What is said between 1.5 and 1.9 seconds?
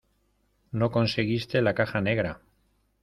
la